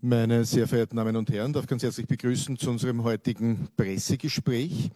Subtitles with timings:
[0.00, 4.90] Meine sehr verehrten Damen und Herren, darf ganz herzlich begrüßen zu unserem heutigen Pressegespräch.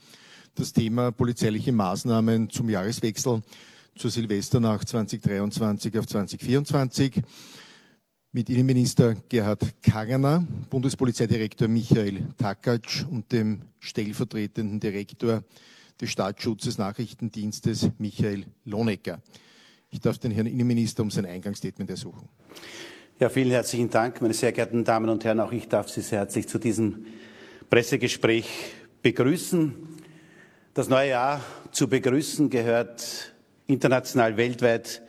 [0.55, 3.43] Das Thema polizeiliche Maßnahmen zum Jahreswechsel
[3.97, 7.21] zur Silvesternacht 2023 auf 2024
[8.31, 15.43] mit Innenminister Gerhard Kargener, Bundespolizeidirektor Michael Takatsch und dem stellvertretenden Direktor
[16.01, 19.21] des Staatsschutzes Nachrichtendienstes Michael Lonecker.
[19.91, 22.29] Ich darf den Herrn Innenminister um sein Eingangsstatement ersuchen.
[23.23, 25.39] Ja, vielen herzlichen Dank, meine sehr geehrten Damen und Herren.
[25.39, 27.07] Auch ich darf Sie sehr herzlich zu diesem
[27.71, 28.49] Pressegespräch
[29.01, 29.77] begrüßen.
[30.75, 33.33] Das neue Jahr zu begrüßen gehört
[33.69, 35.03] international, weltweit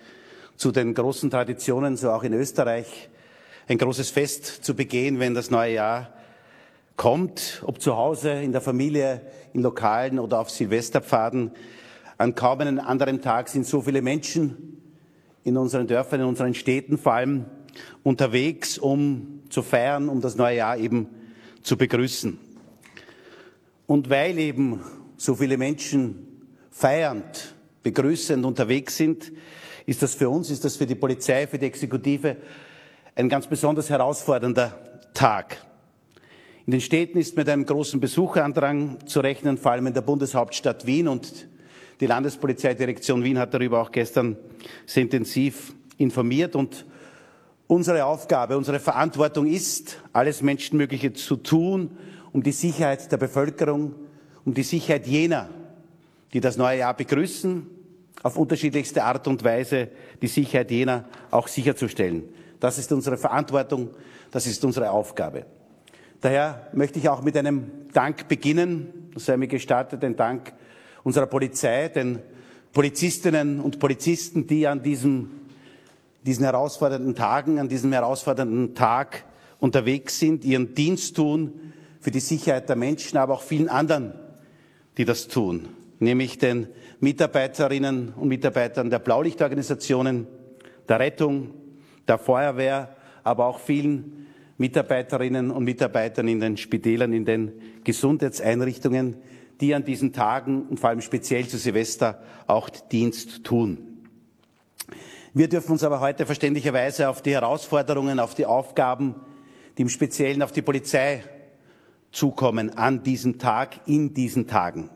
[0.58, 3.10] zu den großen Traditionen, so auch in Österreich.
[3.68, 6.14] Ein großes Fest zu begehen, wenn das neue Jahr
[6.96, 9.22] kommt, ob zu Hause, in der Familie,
[9.54, 11.50] in Lokalen oder auf Silvesterpfaden.
[12.20, 14.84] An kaum einen anderen Tag sind so viele Menschen
[15.44, 17.46] in unseren Dörfern, in unseren Städten vor allem
[18.04, 21.08] unterwegs, um zu feiern, um das neue Jahr eben
[21.62, 22.38] zu begrüßen.
[23.88, 24.82] Und weil eben
[25.18, 26.28] so viele Menschen
[26.72, 29.32] feiernd, begrüßend unterwegs sind,
[29.86, 32.38] ist das für uns, ist das für die Polizei, für die Exekutive
[33.16, 35.58] ein ganz besonders herausfordernder Tag.
[36.66, 40.86] In den Städten ist mit einem großen Besucherandrang zu rechnen, vor allem in der Bundeshauptstadt
[40.86, 41.48] Wien und
[42.00, 44.38] die Landespolizeidirektion Wien hat darüber auch gestern
[44.86, 46.86] sehr intensiv informiert und
[47.74, 51.98] Unsere Aufgabe, unsere Verantwortung ist, alles Menschenmögliche zu tun,
[52.32, 53.96] um die Sicherheit der Bevölkerung,
[54.46, 55.50] um die Sicherheit jener,
[56.34, 57.66] die das neue Jahr begrüßen,
[58.22, 59.88] auf unterschiedlichste Art und Weise
[60.22, 62.26] die Sicherheit jener auch sicherzustellen.
[62.60, 63.90] Das ist unsere Verantwortung,
[64.30, 65.48] das ist unsere Aufgabe.
[66.22, 70.54] Daher möchte ich auch mit einem Dank beginnen, das sei mir gestartet, ein Dank
[71.04, 72.20] unserer Polizei, den
[72.72, 75.43] Polizistinnen und Polizisten, die an diesem
[76.26, 79.26] diesen herausfordernden Tagen, an diesem herausfordernden Tag
[79.60, 84.14] unterwegs sind, ihren Dienst tun für die Sicherheit der Menschen, aber auch vielen anderen,
[84.98, 86.68] die das tun, nämlich den
[87.00, 90.28] Mitarbeiterinnen und Mitarbeitern der Blaulichtorganisationen,
[90.88, 91.52] der Rettung,
[92.08, 97.52] der Feuerwehr, aber auch vielen Mitarbeiterinnen und Mitarbeitern in den Spitälern, in den
[97.84, 99.16] Gesundheitseinrichtungen,
[99.62, 103.94] die an diesen Tagen und vor allem speziell zu Silvester auch Dienst tun.
[105.36, 109.16] Wir dürfen uns aber heute verständlicherweise auf die Herausforderungen, auf die Aufgaben,
[109.76, 111.24] die im Speziellen auf die Polizei
[112.12, 114.92] zukommen an diesem Tag, in diesen Tagen.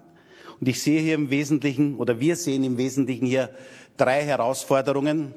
[0.60, 3.50] Und ich sehe hier im Wesentlichen, oder wir sehen im Wesentlichen hier
[3.98, 5.34] drei Herausforderungen,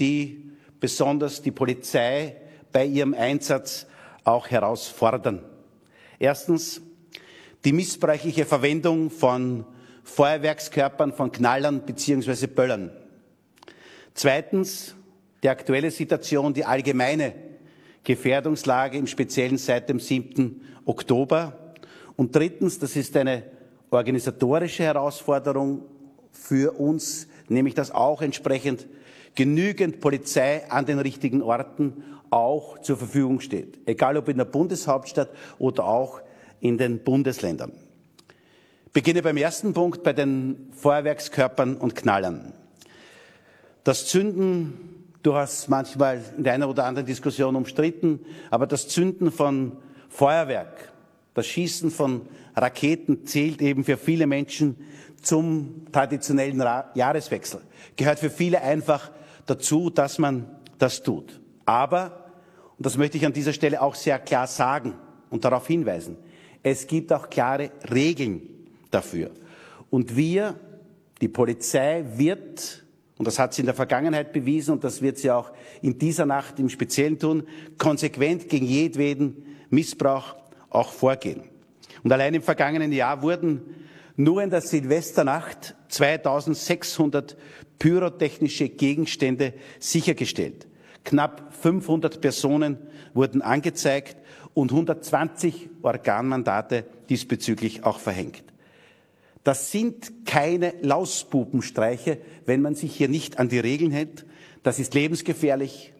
[0.00, 2.36] die besonders die Polizei
[2.72, 3.86] bei ihrem Einsatz
[4.24, 5.44] auch herausfordern.
[6.18, 6.80] Erstens
[7.66, 9.66] die missbräuchliche Verwendung von
[10.04, 12.92] Feuerwerkskörpern, von Knallern beziehungsweise Böllern.
[14.18, 14.96] Zweitens
[15.44, 17.34] die aktuelle Situation, die allgemeine
[18.02, 20.60] Gefährdungslage, im Speziellen seit dem 7.
[20.86, 21.76] Oktober.
[22.16, 23.44] Und drittens, das ist eine
[23.90, 25.82] organisatorische Herausforderung
[26.32, 28.88] für uns, nämlich dass auch entsprechend
[29.36, 33.78] genügend Polizei an den richtigen Orten auch zur Verfügung steht.
[33.86, 35.30] Egal ob in der Bundeshauptstadt
[35.60, 36.22] oder auch
[36.58, 37.70] in den Bundesländern.
[38.86, 42.52] Ich beginne beim ersten Punkt bei den Feuerwerkskörpern und Knallern.
[43.84, 49.30] Das Zünden, du hast manchmal in der einen oder anderen Diskussion umstritten, aber das Zünden
[49.30, 49.72] von
[50.08, 50.92] Feuerwerk,
[51.34, 52.22] das Schießen von
[52.56, 54.76] Raketen zählt eben für viele Menschen
[55.22, 56.62] zum traditionellen
[56.94, 57.60] Jahreswechsel.
[57.96, 59.10] Gehört für viele einfach
[59.46, 60.46] dazu, dass man
[60.78, 61.40] das tut.
[61.64, 62.30] Aber,
[62.76, 64.94] und das möchte ich an dieser Stelle auch sehr klar sagen
[65.30, 66.16] und darauf hinweisen,
[66.62, 68.42] es gibt auch klare Regeln
[68.90, 69.30] dafür.
[69.90, 70.54] Und wir,
[71.20, 72.84] die Polizei, wird
[73.18, 75.50] und das hat sie in der Vergangenheit bewiesen und das wird sie auch
[75.82, 77.42] in dieser Nacht im Speziellen tun,
[77.76, 80.36] konsequent gegen jedweden Missbrauch
[80.70, 81.42] auch vorgehen.
[82.04, 83.60] Und allein im vergangenen Jahr wurden
[84.16, 87.36] nur in der Silvesternacht 2600
[87.78, 90.66] pyrotechnische Gegenstände sichergestellt.
[91.04, 92.78] Knapp 500 Personen
[93.14, 94.16] wurden angezeigt
[94.54, 98.44] und 120 Organmandate diesbezüglich auch verhängt.
[99.48, 104.26] Das sind keine Lausbubenstreiche, wenn man sich hier nicht an die Regeln hält.
[104.62, 105.94] Das ist lebensgefährlich,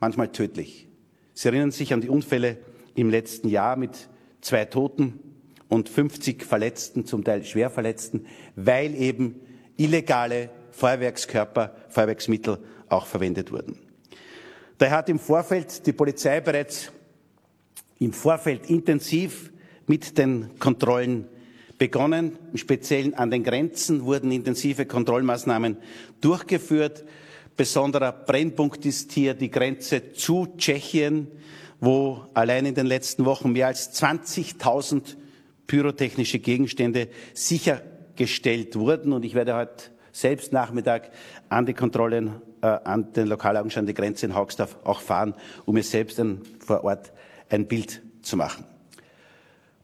[0.00, 0.88] manchmal tödlich.
[1.34, 2.56] Sie erinnern sich an die Unfälle
[2.94, 4.08] im letzten Jahr mit
[4.40, 5.20] zwei Toten
[5.68, 8.24] und 50 Verletzten, zum Teil schwer Verletzten,
[8.56, 9.38] weil eben
[9.76, 12.56] illegale Feuerwerkskörper, Feuerwerksmittel
[12.88, 13.76] auch verwendet wurden.
[14.78, 16.90] Daher hat im Vorfeld die Polizei bereits
[17.98, 19.52] im Vorfeld intensiv
[19.86, 21.28] mit den Kontrollen
[21.78, 22.38] begonnen.
[22.52, 25.78] Im Speziellen an den Grenzen wurden intensive Kontrollmaßnahmen
[26.20, 27.04] durchgeführt.
[27.56, 31.28] Besonderer Brennpunkt ist hier die Grenze zu Tschechien,
[31.80, 35.16] wo allein in den letzten Wochen mehr als 20.000
[35.66, 39.12] pyrotechnische Gegenstände sichergestellt wurden.
[39.12, 41.10] Und ich werde heute selbst Nachmittag
[41.48, 45.34] an die Kontrollen äh, an den Lokalaugenschein die Grenze in Haugsdorf auch fahren,
[45.64, 47.12] um mir selbst ein, vor Ort
[47.48, 48.64] ein Bild zu machen.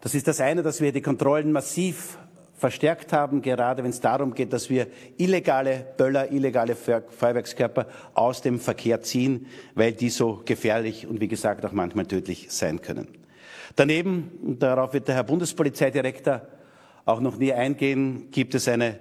[0.05, 2.19] Das ist das eine, dass wir die Kontrollen massiv
[2.59, 4.87] verstärkt haben, gerade wenn es darum geht, dass wir
[5.17, 11.65] illegale Böller, illegale Feuerwerkskörper aus dem Verkehr ziehen, weil die so gefährlich und wie gesagt
[11.65, 13.09] auch manchmal tödlich sein können.
[13.77, 16.43] Daneben, darauf wird der Herr Bundespolizeidirektor
[17.07, 18.99] auch noch nie eingehen, gibt es eine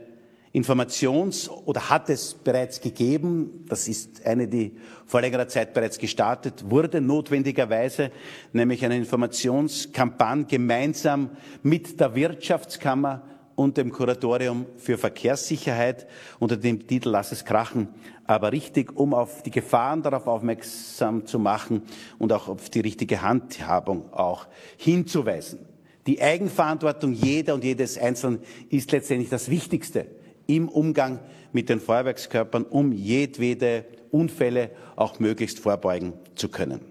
[0.53, 4.77] Informations- oder hat es bereits gegeben, das ist eine, die
[5.07, 8.11] vor längerer Zeit bereits gestartet wurde, notwendigerweise,
[8.51, 11.31] nämlich eine Informationskampagne gemeinsam
[11.63, 13.23] mit der Wirtschaftskammer
[13.55, 16.07] und dem Kuratorium für Verkehrssicherheit
[16.37, 17.87] unter dem Titel Lass es krachen,
[18.25, 21.81] aber richtig, um auf die Gefahren darauf aufmerksam zu machen
[22.19, 24.45] und auch auf die richtige Handhabung auch
[24.77, 25.65] hinzuweisen.
[26.05, 28.39] Die Eigenverantwortung jeder und jedes Einzelnen
[28.69, 30.05] ist letztendlich das Wichtigste
[30.47, 31.19] im Umgang
[31.51, 36.81] mit den Feuerwerkskörpern, um jedwede Unfälle auch möglichst vorbeugen zu können.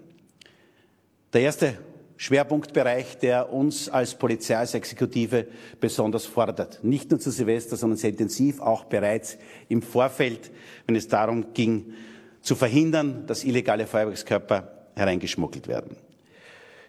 [1.33, 1.77] Der erste
[2.17, 5.47] Schwerpunktbereich, der uns als Polizei, als Exekutive
[5.79, 6.83] besonders fordert.
[6.83, 10.51] Nicht nur zu Silvester, sondern sehr intensiv, auch bereits im Vorfeld,
[10.85, 11.93] wenn es darum ging,
[12.41, 15.97] zu verhindern, dass illegale Feuerwerkskörper hereingeschmuggelt werden.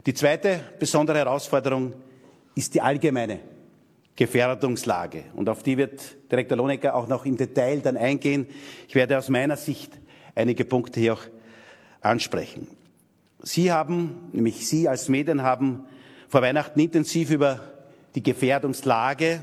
[0.07, 1.95] Die zweite besondere Herausforderung
[2.55, 3.41] ist die allgemeine
[4.17, 5.25] Gefährdungslage.
[5.35, 8.47] Und auf die wird Direktor Lonecker auch noch im Detail dann eingehen.
[8.89, 9.93] Ich werde aus meiner Sicht
[10.35, 11.23] einige Punkte hier auch
[12.01, 12.69] ansprechen.
[13.43, 15.85] Sie haben, nämlich Sie als Medien haben
[16.29, 17.61] vor Weihnachten intensiv über
[18.15, 19.43] die Gefährdungslage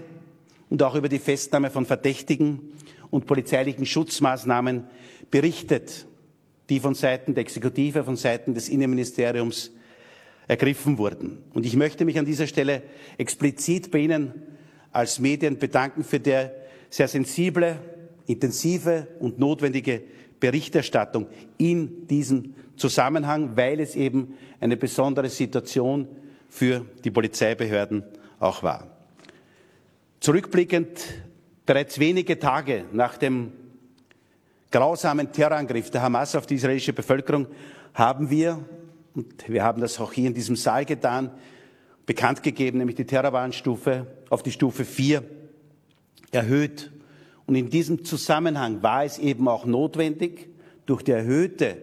[0.69, 2.71] und auch über die Festnahme von Verdächtigen
[3.09, 4.85] und polizeilichen Schutzmaßnahmen
[5.29, 6.07] berichtet,
[6.69, 9.71] die von Seiten der Exekutive, von Seiten des Innenministeriums
[10.47, 11.43] ergriffen wurden.
[11.53, 12.83] Und ich möchte mich an dieser Stelle
[13.17, 14.33] explizit bei Ihnen
[14.91, 16.53] als Medien bedanken für der
[16.89, 17.77] sehr sensible,
[18.27, 20.03] intensive und notwendige
[20.39, 21.27] Berichterstattung
[21.57, 26.07] in diesem Zusammenhang, weil es eben eine besondere Situation
[26.49, 28.03] für die Polizeibehörden
[28.39, 28.87] auch war.
[30.19, 30.99] Zurückblickend,
[31.65, 33.51] bereits wenige Tage nach dem
[34.71, 37.47] grausamen Terrorangriff der Hamas auf die israelische Bevölkerung
[37.93, 38.59] haben wir,
[39.13, 41.31] und wir haben das auch hier in diesem Saal getan,
[42.11, 45.23] bekannt gegeben, nämlich die Terrorwarnstufe auf die Stufe 4
[46.31, 46.91] erhöht.
[47.45, 50.49] Und in diesem Zusammenhang war es eben auch notwendig,
[50.85, 51.77] durch die erhöhte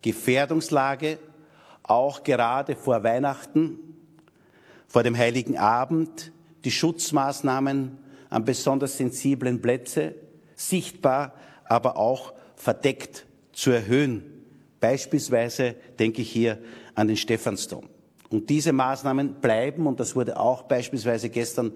[0.00, 1.18] Gefährdungslage,
[1.82, 3.80] auch gerade vor Weihnachten,
[4.86, 6.30] vor dem Heiligen Abend,
[6.64, 7.98] die Schutzmaßnahmen
[8.30, 10.12] an besonders sensiblen Plätzen
[10.54, 11.34] sichtbar,
[11.64, 14.22] aber auch verdeckt zu erhöhen.
[14.78, 16.60] Beispielsweise denke ich hier
[16.94, 17.88] an den Stephansdom.
[18.34, 21.70] Und diese Maßnahmen bleiben, und das wurde auch beispielsweise gestern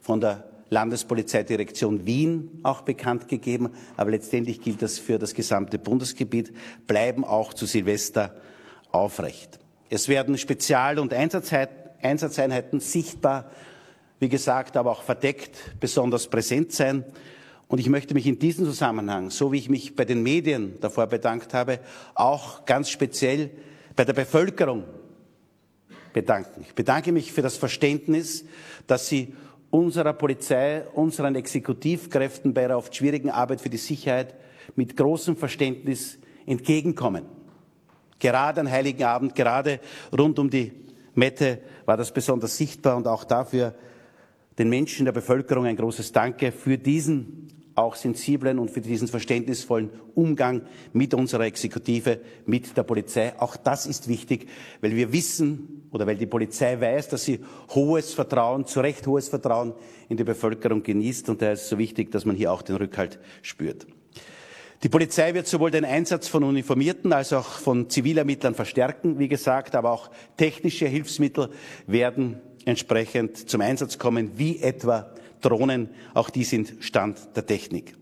[0.00, 6.54] von der Landespolizeidirektion Wien auch bekannt gegeben, aber letztendlich gilt das für das gesamte Bundesgebiet,
[6.86, 8.32] bleiben auch zu Silvester
[8.92, 9.58] aufrecht.
[9.90, 13.50] Es werden Spezial- und Einsatzeinheiten sichtbar,
[14.20, 17.04] wie gesagt, aber auch verdeckt besonders präsent sein.
[17.66, 21.08] Und ich möchte mich in diesem Zusammenhang, so wie ich mich bei den Medien davor
[21.08, 21.80] bedankt habe,
[22.14, 23.50] auch ganz speziell
[23.96, 24.84] bei der Bevölkerung
[26.14, 26.62] bedanken.
[26.62, 28.46] Ich bedanke mich für das Verständnis,
[28.86, 29.34] dass Sie
[29.68, 34.34] unserer Polizei, unseren Exekutivkräften bei ihrer oft schwierigen Arbeit für die Sicherheit
[34.76, 37.26] mit großem Verständnis entgegenkommen.
[38.18, 39.80] Gerade an Heiligen Abend, gerade
[40.16, 40.72] rund um die
[41.14, 43.74] Mette war das besonders sichtbar und auch dafür
[44.56, 49.90] den Menschen der Bevölkerung ein großes Danke für diesen auch sensiblen und für diesen verständnisvollen
[50.14, 50.62] Umgang
[50.92, 53.34] mit unserer Exekutive, mit der Polizei.
[53.38, 54.48] Auch das ist wichtig,
[54.80, 57.40] weil wir wissen oder weil die Polizei weiß, dass sie
[57.74, 59.74] hohes Vertrauen, zu Recht hohes Vertrauen
[60.08, 61.28] in die Bevölkerung genießt.
[61.28, 63.86] Und daher ist es so wichtig, dass man hier auch den Rückhalt spürt.
[64.82, 69.74] Die Polizei wird sowohl den Einsatz von Uniformierten als auch von Zivilermittlern verstärken, wie gesagt,
[69.74, 71.48] aber auch technische Hilfsmittel
[71.86, 75.13] werden entsprechend zum Einsatz kommen, wie etwa
[75.44, 77.94] Drohnen, auch die sind Stand der Technik.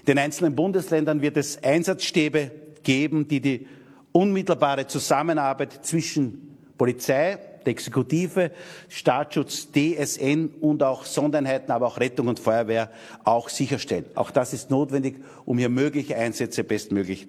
[0.00, 2.50] In den einzelnen Bundesländern wird es Einsatzstäbe
[2.82, 3.66] geben, die die
[4.12, 8.50] unmittelbare Zusammenarbeit zwischen Polizei, der Exekutive,
[8.88, 12.90] Staatsschutz, DSN und auch Sondereinheiten, aber auch Rettung und Feuerwehr
[13.24, 14.04] auch sicherstellen.
[14.16, 17.28] Auch das ist notwendig, um hier mögliche Einsätze bestmöglich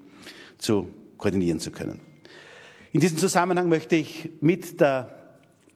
[0.58, 2.00] zu koordinieren zu können.
[2.91, 5.15] In diesem Zusammenhang möchte ich mit der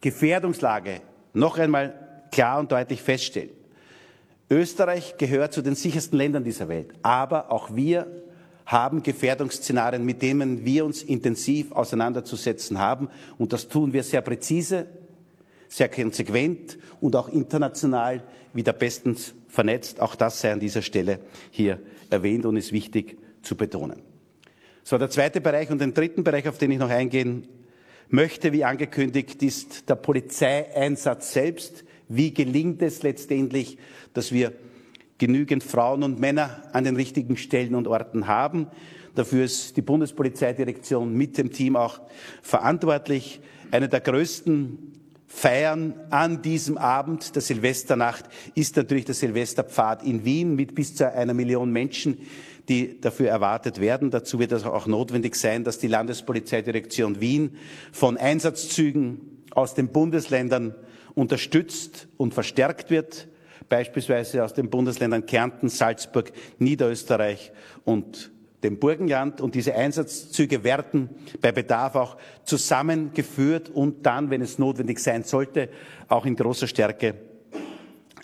[0.02, 1.02] Gefährdungslage
[1.34, 1.94] noch einmal
[2.32, 3.50] klar und deutlich feststellen.
[4.50, 6.94] Österreich gehört zu den sichersten Ländern dieser Welt.
[7.02, 8.08] Aber auch wir
[8.66, 13.10] haben Gefährdungsszenarien, mit denen wir uns intensiv auseinanderzusetzen haben.
[13.38, 14.88] Und das tun wir sehr präzise,
[15.70, 18.24] sehr konsequent und auch international
[18.54, 20.00] wieder bestens vernetzt.
[20.02, 21.20] Auch das sei an dieser Stelle
[21.52, 24.02] hier erwähnt und ist wichtig zu betonen.
[24.84, 27.48] So, der zweite Bereich und den dritten Bereich, auf den ich noch eingehen
[28.10, 31.84] möchte, wie angekündigt, ist der Polizeieinsatz selbst.
[32.10, 33.78] Wie gelingt es letztendlich,
[34.14, 34.54] dass wir
[35.18, 38.68] genügend Frauen und Männer an den richtigen Stellen und Orten haben?
[39.16, 42.00] Dafür ist die Bundespolizeidirektion mit dem Team auch
[42.42, 43.42] verantwortlich.
[43.72, 44.94] Eine der größten
[45.26, 51.12] Feiern an diesem Abend der Silvesternacht ist natürlich der Silvesterpfad in Wien mit bis zu
[51.12, 52.20] einer Million Menschen,
[52.70, 54.12] die dafür erwartet werden.
[54.12, 57.58] Dazu wird es auch notwendig sein, dass die Landespolizeidirektion Wien
[57.92, 59.20] von Einsatzzügen
[59.52, 60.76] aus den Bundesländern
[61.18, 63.28] unterstützt und verstärkt wird,
[63.70, 67.52] beispielsweise aus den Bundesländern Kärnten, Salzburg, Niederösterreich
[67.86, 68.32] und
[68.64, 69.42] dem Burgenland.
[69.42, 71.10] Und diese Einsatzzüge werden
[71.42, 75.70] bei Bedarf auch zusammengeführt und dann, wenn es notwendig sein sollte,
[76.08, 77.16] auch in großer Stärke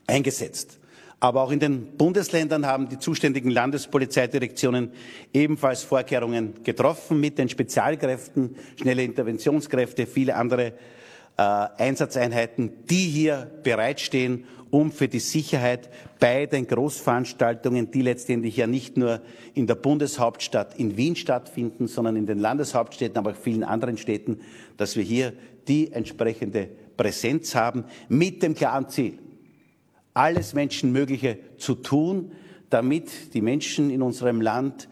[0.06, 0.80] eingesetzt.
[1.20, 4.92] Aber auch in den Bundesländern haben die zuständigen Landespolizeidirektionen
[5.34, 10.74] ebenfalls Vorkehrungen getroffen mit den Spezialkräften, schnelle Interventionskräfte, viele andere
[11.36, 18.98] Einsatzeinheiten, die hier bereitstehen, um für die Sicherheit bei den Großveranstaltungen, die letztendlich ja nicht
[18.98, 19.22] nur
[19.54, 24.42] in der Bundeshauptstadt in Wien stattfinden, sondern in den Landeshauptstädten, aber auch vielen anderen Städten,
[24.78, 25.34] dass wir hier
[25.68, 29.20] die entsprechende Präsenz haben mit dem klaren Ziel,
[30.14, 32.32] alles Menschenmögliche zu tun,
[32.70, 34.90] damit die Menschen in unserem Land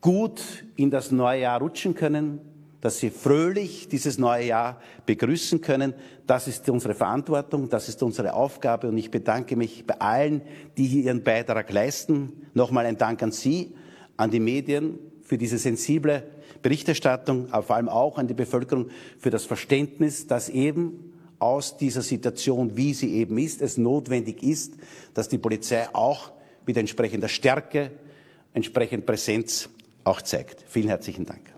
[0.00, 2.40] gut in das neue Jahr rutschen können,
[2.84, 5.94] dass sie fröhlich dieses neue Jahr begrüßen können.
[6.26, 10.42] Das ist unsere Verantwortung, das ist unsere Aufgabe und ich bedanke mich bei allen,
[10.76, 12.46] die hier ihren Beitrag leisten.
[12.52, 13.72] Nochmal ein Dank an Sie,
[14.18, 16.24] an die Medien für diese sensible
[16.60, 22.02] Berichterstattung, aber vor allem auch an die Bevölkerung für das Verständnis, dass eben aus dieser
[22.02, 24.74] Situation, wie sie eben ist, es notwendig ist,
[25.14, 26.32] dass die Polizei auch
[26.66, 27.92] mit entsprechender Stärke,
[28.52, 29.70] entsprechend Präsenz
[30.04, 30.62] auch zeigt.
[30.68, 31.53] Vielen herzlichen Dank.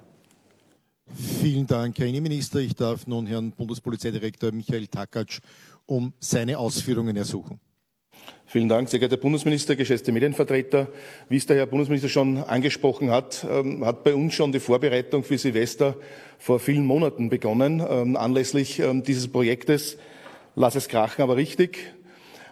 [1.15, 2.59] Vielen Dank, Herr Innenminister.
[2.59, 5.41] Ich darf nun Herrn Bundespolizeidirektor Michael Takatsch
[5.87, 7.61] um seine Ausführungen ersuchen.
[8.45, 10.89] Vielen Dank, sehr geehrter Bundesminister, geschätzte Medienvertreter.
[11.29, 15.23] Wie es der Herr Bundesminister schon angesprochen hat, ähm, hat bei uns schon die Vorbereitung
[15.23, 15.97] für Silvester
[16.39, 19.99] vor vielen Monaten begonnen, ähm, anlässlich ähm, dieses Projektes
[20.59, 21.93] Lass es krachen, aber richtig.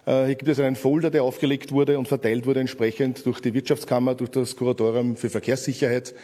[0.04, 3.54] Äh, hier gibt es einen Folder, der aufgelegt wurde und verteilt wurde entsprechend durch die
[3.54, 6.14] Wirtschaftskammer, durch das Kuratorium für Verkehrssicherheit.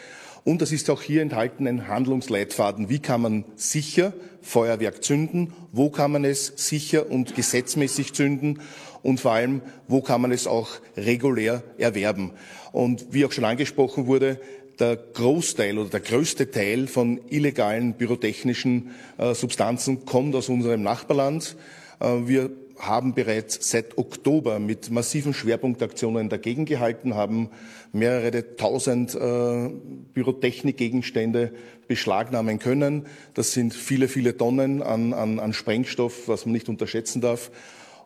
[0.44, 2.88] Und es ist auch hier enthalten ein Handlungsleitfaden.
[2.88, 5.52] Wie kann man sicher Feuerwerk zünden?
[5.72, 8.60] Wo kann man es sicher und gesetzmäßig zünden?
[9.02, 12.32] Und vor allem, wo kann man es auch regulär erwerben?
[12.72, 14.40] Und wie auch schon angesprochen wurde,
[14.78, 21.56] der Großteil oder der größte Teil von illegalen pyrotechnischen äh, Substanzen kommt aus unserem Nachbarland.
[22.00, 27.50] Äh, wir haben bereits seit Oktober mit massiven Schwerpunktaktionen dagegen gehalten, haben
[27.92, 29.70] mehrere tausend äh,
[30.14, 31.52] Pyrotechnikgegenstände
[31.88, 33.06] beschlagnahmen können.
[33.34, 37.50] Das sind viele, viele Tonnen an, an, an Sprengstoff, was man nicht unterschätzen darf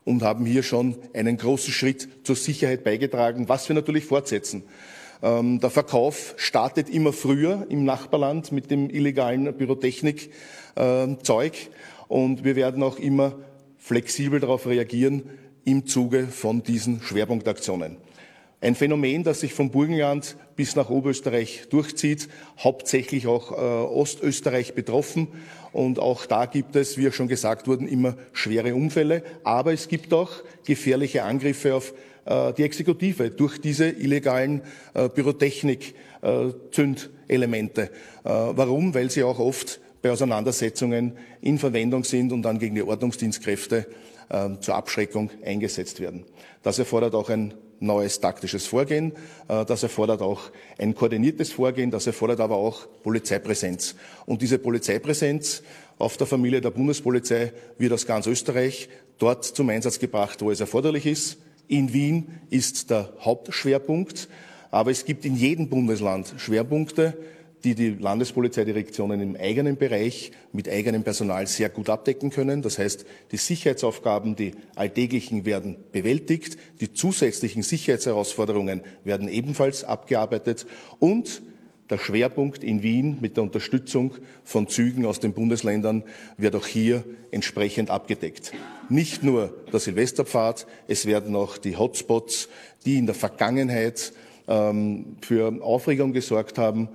[0.04, 4.64] und haben hier schon einen großen Schritt zur Sicherheit beigetragen, was wir natürlich fortsetzen.
[5.22, 10.32] Ähm, der Verkauf startet immer früher im Nachbarland mit dem illegalen Pyrotechnikzeug
[10.76, 11.52] ähm,
[12.08, 13.34] und wir werden auch immer
[13.84, 15.22] flexibel darauf reagieren
[15.66, 17.98] im Zuge von diesen Schwerpunktaktionen.
[18.62, 25.28] Ein Phänomen, das sich vom Burgenland bis nach Oberösterreich durchzieht, hauptsächlich auch äh, Ostösterreich betroffen.
[25.74, 29.22] Und auch da gibt es, wie auch schon gesagt wurden, immer schwere Unfälle.
[29.42, 30.30] Aber es gibt auch
[30.64, 31.92] gefährliche Angriffe auf
[32.24, 34.62] äh, die Exekutive durch diese illegalen
[34.94, 37.82] äh, Pyrotechnik-Zündelemente.
[37.82, 37.90] Äh,
[38.24, 38.94] warum?
[38.94, 43.86] Weil sie auch oft bei Auseinandersetzungen in Verwendung sind und dann gegen die Ordnungsdienstkräfte
[44.60, 46.26] zur Abschreckung eingesetzt werden.
[46.62, 49.12] Das erfordert auch ein neues taktisches Vorgehen.
[49.48, 50.42] Das erfordert auch
[50.78, 51.90] ein koordiniertes Vorgehen.
[51.90, 53.94] Das erfordert aber auch Polizeipräsenz.
[54.26, 55.62] Und diese Polizeipräsenz
[55.96, 60.60] auf der Familie der Bundespolizei wird aus ganz Österreich dort zum Einsatz gebracht, wo es
[60.60, 61.38] erforderlich ist.
[61.66, 64.28] In Wien ist der Hauptschwerpunkt,
[64.70, 67.16] aber es gibt in jedem Bundesland Schwerpunkte,
[67.64, 72.60] die die Landespolizeidirektionen im eigenen Bereich mit eigenem Personal sehr gut abdecken können.
[72.60, 80.66] Das heißt, die Sicherheitsaufgaben, die alltäglichen werden bewältigt, die zusätzlichen Sicherheitsherausforderungen werden ebenfalls abgearbeitet
[80.98, 81.42] und
[81.90, 86.02] der Schwerpunkt in Wien mit der Unterstützung von Zügen aus den Bundesländern
[86.38, 88.52] wird auch hier entsprechend abgedeckt.
[88.88, 92.48] Nicht nur der Silvesterpfad, es werden auch die Hotspots,
[92.86, 94.12] die in der Vergangenheit
[94.48, 96.88] ähm, für Aufregung gesorgt haben,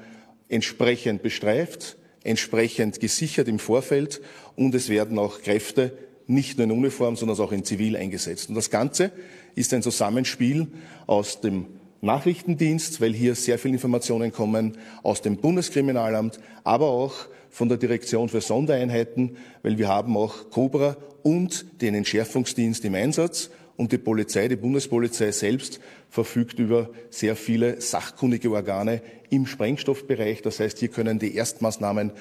[0.50, 4.22] entsprechend bestreift, entsprechend gesichert im Vorfeld
[4.56, 8.50] und es werden auch Kräfte nicht nur in Uniform, sondern auch in Zivil eingesetzt.
[8.50, 9.12] Und das Ganze
[9.56, 10.68] ist ein Zusammenspiel
[11.08, 11.66] aus dem
[12.02, 17.14] Nachrichtendienst, weil hier sehr viele Informationen kommen aus dem Bundeskriminalamt, aber auch
[17.50, 23.50] von der Direktion für Sondereinheiten, weil wir haben auch Cobra und den Entschärfungsdienst im Einsatz
[23.80, 30.42] und die Polizei, die Bundespolizei selbst verfügt über sehr viele sachkundige Organe im Sprengstoffbereich.
[30.42, 32.12] Das heißt, hier können die Erstmaßnahmen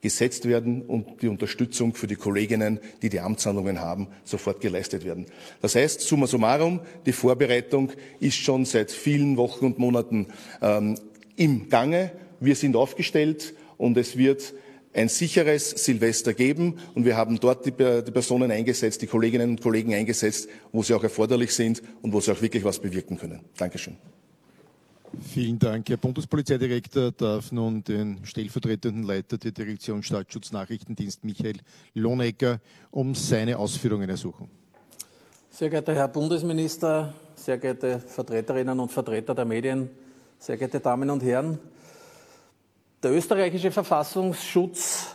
[0.00, 5.26] gesetzt werden und die Unterstützung für die Kolleginnen, die die Amtshandlungen haben, sofort geleistet werden.
[5.60, 10.28] Das heißt, summa summarum, die Vorbereitung ist schon seit vielen Wochen und Monaten
[10.62, 10.94] ähm,
[11.34, 12.12] im Gange.
[12.38, 14.54] Wir sind aufgestellt und es wird
[14.92, 19.60] ein sicheres Silvester geben und wir haben dort die, die, Personen eingesetzt, die Kolleginnen und
[19.60, 23.40] Kollegen eingesetzt, wo sie auch erforderlich sind und wo sie auch wirklich was bewirken können.
[23.56, 23.96] Dankeschön.
[25.22, 25.88] Vielen Dank.
[25.88, 31.56] Herr Bundespolizeidirektor darf nun den stellvertretenden Leiter der Direktion Staatsschutz Nachrichtendienst Michael
[31.94, 34.50] Lohnecker um seine Ausführungen ersuchen.
[35.50, 39.90] Sehr geehrter Herr Bundesminister, sehr geehrte Vertreterinnen und Vertreter der Medien,
[40.38, 41.58] sehr geehrte Damen und Herren,
[43.02, 45.06] der österreichische Verfassungsschutz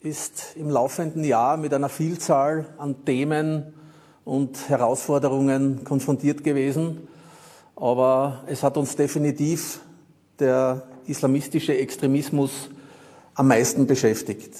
[0.00, 3.74] ist im laufenden Jahr mit einer Vielzahl an Themen
[4.24, 7.08] und Herausforderungen konfrontiert gewesen.
[7.76, 9.80] Aber es hat uns definitiv
[10.38, 12.70] der islamistische Extremismus
[13.34, 14.54] am meisten beschäftigt.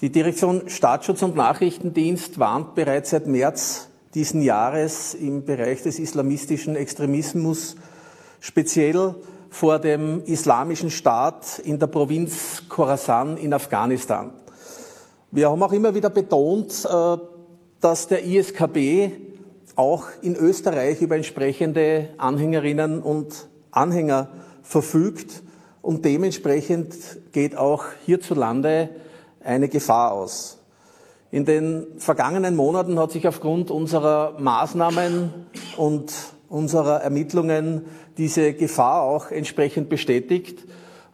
[0.00, 6.74] Die Direktion Staatsschutz und Nachrichtendienst warnt bereits seit März diesen Jahres im Bereich des islamistischen
[6.74, 7.76] Extremismus
[8.40, 9.14] speziell
[9.52, 14.32] vor dem islamischen Staat in der Provinz Khorasan in Afghanistan.
[15.30, 17.16] Wir haben auch immer wieder betont, äh,
[17.78, 19.10] dass der ISKB
[19.76, 24.28] auch in Österreich über entsprechende Anhängerinnen und Anhänger
[24.62, 25.42] verfügt
[25.82, 26.94] und dementsprechend
[27.32, 28.88] geht auch hierzulande
[29.44, 30.60] eine Gefahr aus.
[31.30, 36.12] In den vergangenen Monaten hat sich aufgrund unserer Maßnahmen und
[36.52, 37.86] unserer Ermittlungen
[38.18, 40.64] diese Gefahr auch entsprechend bestätigt.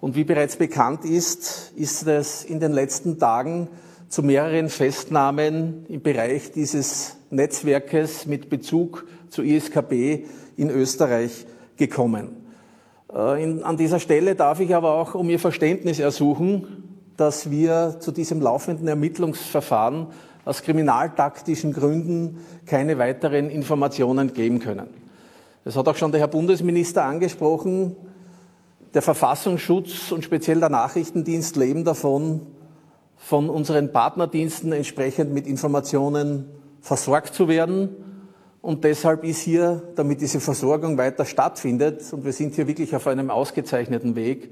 [0.00, 3.68] Und wie bereits bekannt ist, ist es in den letzten Tagen
[4.08, 10.24] zu mehreren Festnahmen im Bereich dieses Netzwerkes mit Bezug zu ISKB
[10.56, 11.46] in Österreich
[11.76, 12.48] gekommen.
[13.14, 17.96] Äh, in, an dieser Stelle darf ich aber auch um Ihr Verständnis ersuchen, dass wir
[18.00, 20.08] zu diesem laufenden Ermittlungsverfahren
[20.44, 25.07] aus kriminaltaktischen Gründen keine weiteren Informationen geben können.
[25.68, 27.94] Das hat auch schon der Herr Bundesminister angesprochen.
[28.94, 32.40] Der Verfassungsschutz und speziell der Nachrichtendienst leben davon,
[33.18, 36.46] von unseren Partnerdiensten entsprechend mit Informationen
[36.80, 37.90] versorgt zu werden.
[38.62, 43.06] Und deshalb ist hier, damit diese Versorgung weiter stattfindet, und wir sind hier wirklich auf
[43.06, 44.50] einem ausgezeichneten Weg,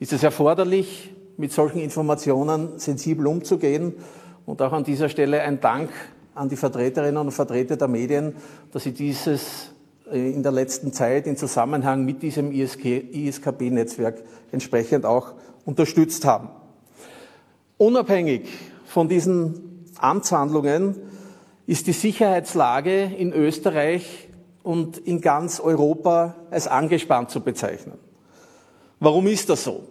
[0.00, 3.94] ist es erforderlich, mit solchen Informationen sensibel umzugehen.
[4.44, 5.88] Und auch an dieser Stelle ein Dank
[6.34, 8.34] an die Vertreterinnen und Vertreter der Medien,
[8.70, 9.72] dass sie dieses
[10.12, 16.48] in der letzten Zeit in Zusammenhang mit diesem ISKB-Netzwerk entsprechend auch unterstützt haben.
[17.76, 18.48] Unabhängig
[18.86, 20.96] von diesen Amtshandlungen
[21.66, 24.28] ist die Sicherheitslage in Österreich
[24.62, 27.98] und in ganz Europa als angespannt zu bezeichnen.
[29.00, 29.84] Warum ist das so?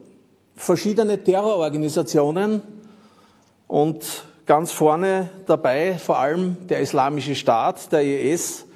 [0.55, 2.61] Verschiedene Terrororganisationen
[3.67, 8.66] und ganz vorne dabei vor allem der Islamische Staat, der IS,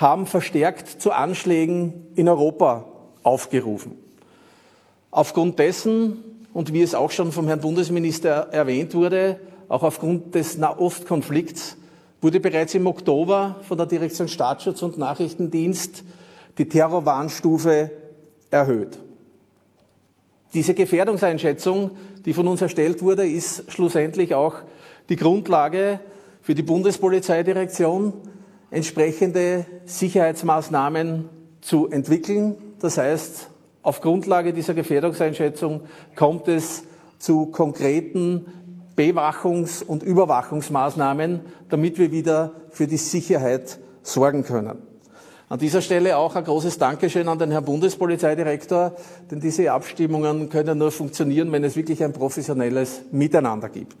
[0.00, 2.86] haben verstärkt zu Anschlägen in Europa
[3.22, 3.92] aufgerufen.
[5.10, 10.56] Aufgrund dessen, und wie es auch schon vom Herrn Bundesminister erwähnt wurde, auch aufgrund des
[10.56, 11.76] Nahostkonflikts,
[12.22, 16.02] wurde bereits im Oktober von der Direktion Staatsschutz und Nachrichtendienst
[16.56, 17.90] die Terrorwarnstufe
[18.50, 18.98] erhöht.
[20.54, 21.90] Diese Gefährdungseinschätzung,
[22.24, 24.56] die von uns erstellt wurde, ist schlussendlich auch
[25.08, 26.00] die Grundlage
[26.40, 28.14] für die Bundespolizeidirektion,
[28.70, 31.28] entsprechende Sicherheitsmaßnahmen
[31.60, 32.56] zu entwickeln.
[32.80, 33.48] Das heißt,
[33.82, 35.82] auf Grundlage dieser Gefährdungseinschätzung
[36.16, 36.84] kommt es
[37.18, 38.46] zu konkreten
[38.96, 44.90] Bewachungs- und Überwachungsmaßnahmen, damit wir wieder für die Sicherheit sorgen können.
[45.48, 48.94] An dieser Stelle auch ein großes Dankeschön an den Herrn Bundespolizeidirektor,
[49.30, 53.96] denn diese Abstimmungen können nur funktionieren, wenn es wirklich ein professionelles Miteinander gibt.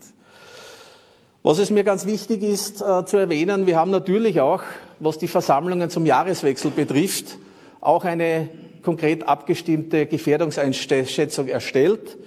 [1.42, 4.62] Was es mir ganz wichtig ist äh, zu erwähnen, wir haben natürlich auch,
[4.98, 7.38] was die Versammlungen zum Jahreswechsel betrifft,
[7.80, 8.50] auch eine
[8.82, 12.18] konkret abgestimmte Gefährdungseinschätzung erstellt.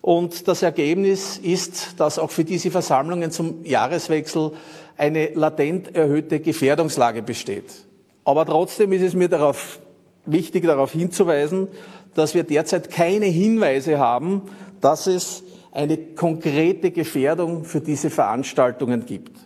[0.00, 4.52] Und das Ergebnis ist, dass auch für diese Versammlungen zum Jahreswechsel
[4.96, 7.70] eine latent erhöhte Gefährdungslage besteht.
[8.24, 9.78] Aber trotzdem ist es mir darauf
[10.24, 11.68] wichtig darauf hinzuweisen,
[12.14, 14.40] dass wir derzeit keine Hinweise haben,
[14.80, 15.42] dass es
[15.74, 19.36] eine konkrete Gefährdung für diese Veranstaltungen gibt.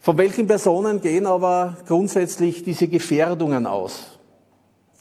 [0.00, 4.18] Von welchen Personen gehen aber grundsätzlich diese Gefährdungen aus?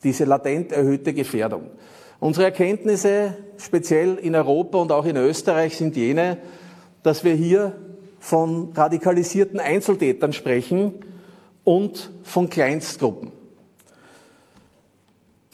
[0.03, 1.71] Diese latent erhöhte Gefährdung.
[2.19, 6.37] Unsere Erkenntnisse, speziell in Europa und auch in Österreich, sind jene,
[7.03, 7.75] dass wir hier
[8.19, 10.93] von radikalisierten Einzeltätern sprechen
[11.63, 13.31] und von Kleinstgruppen.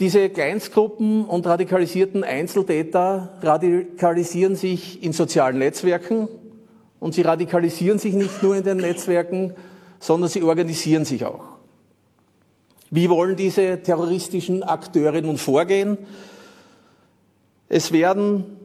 [0.02, 6.28] Diese Kleinstgruppen und radikalisierten Einzeltäter radikalisieren sich in sozialen Netzwerken
[7.00, 9.54] und sie radikalisieren sich nicht nur in den Netzwerken,
[10.00, 11.44] sondern sie organisieren sich auch.
[12.90, 16.00] Wie wollen diese terroristischen Akteure nun vorgehen?
[17.70, 18.58] Es werden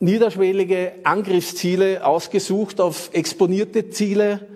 [0.00, 4.46] niederschwellige Angriffsziele ausgesucht auf exponierte Ziele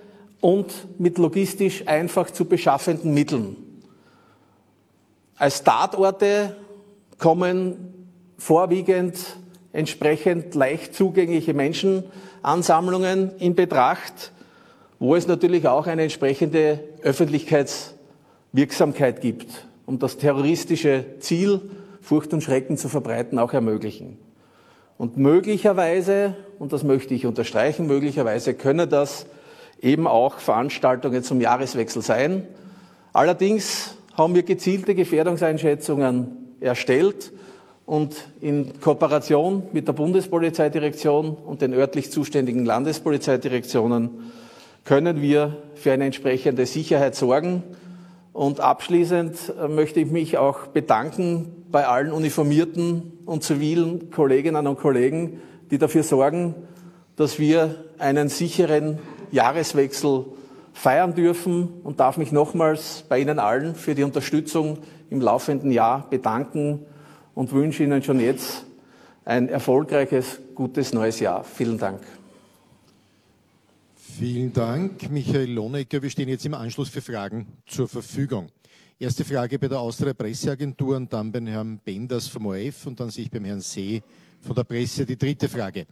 [0.43, 3.72] und mit logistisch einfach zu beschaffenden Mitteln.
[5.43, 6.55] Als Tatorte
[7.19, 8.07] kommen
[8.39, 9.19] vorwiegend
[9.73, 14.31] entsprechend leicht zugängliche Menschenansammlungen in Betracht,
[15.01, 21.61] wo es natürlich auch eine entsprechende Öffentlichkeitswirksamkeit gibt, um das terroristische Ziel
[22.01, 24.19] Furcht und Schrecken zu verbreiten, auch ermöglichen.
[24.97, 29.27] Und möglicherweise, und das möchte ich unterstreichen, möglicherweise können das
[29.81, 32.47] eben auch Veranstaltungen zum Jahreswechsel sein.
[33.13, 37.33] Allerdings haben wir gezielte Gefährdungseinschätzungen erstellt
[37.87, 44.11] und in Kooperation mit der Bundespolizeidirektion und den örtlich zuständigen Landespolizeidirektionen
[44.85, 47.63] können wir für eine entsprechende Sicherheit sorgen.
[48.33, 54.79] Und abschließend äh, möchte ich mich auch bedanken bei allen uniformierten und zivilen Kolleginnen und
[54.79, 56.55] Kollegen, die dafür sorgen,
[57.17, 58.99] dass wir einen sicheren
[59.33, 60.25] Jahreswechsel
[60.73, 64.79] feiern dürfen und darf mich nochmals bei Ihnen allen für die Unterstützung
[65.11, 66.87] im laufenden Jahr bedanken
[67.35, 68.65] und wünsche Ihnen schon jetzt
[69.25, 71.45] ein erfolgreiches, gutes neues Jahr.
[71.45, 72.01] Vielen Dank.
[73.97, 76.03] Vielen Dank, Michael Lohnecker.
[76.03, 78.49] Wir stehen jetzt im Anschluss für Fragen zur Verfügung.
[78.99, 83.11] Erste Frage bei der Austria Presseagentur und dann beim Herrn Benders vom ORF und dann
[83.11, 84.03] sehe ich beim Herrn See
[84.41, 85.87] von der Presse die dritte Frage.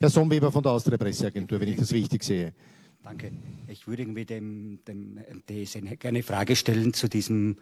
[0.00, 2.52] Herr Somweber von der Austria Presseagentur, wenn ich das richtig sehe.
[3.06, 3.30] Danke.
[3.68, 7.56] Ich würde irgendwie dem, dem DSN gerne eine Frage stellen zu diesem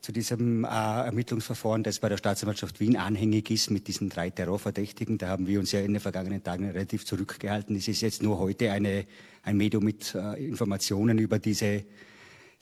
[0.00, 5.18] zu diesem äh, Ermittlungsverfahren, das bei der Staatsanwaltschaft Wien anhängig ist mit diesen drei Terrorverdächtigen.
[5.18, 7.74] Da haben wir uns ja in den vergangenen Tagen relativ zurückgehalten.
[7.74, 9.06] Es ist jetzt nur heute eine,
[9.42, 11.84] ein Medium mit äh, Informationen über diese,